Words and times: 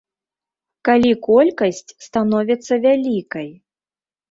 Калі 0.89 1.11
колькасць 1.27 1.83
становіцца 2.07 2.73
вялікай? 2.89 3.49